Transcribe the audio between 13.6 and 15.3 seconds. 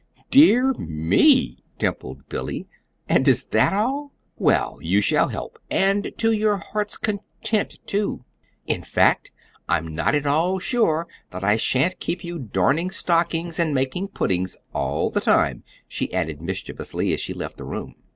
making puddings all the